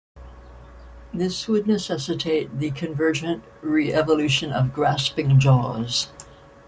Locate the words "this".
1.13-1.47